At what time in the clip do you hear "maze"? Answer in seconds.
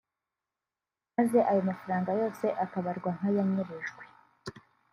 1.15-1.37